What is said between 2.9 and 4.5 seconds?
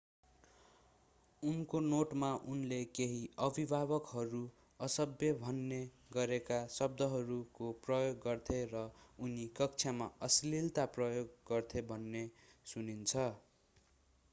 केही अभिभावकहरू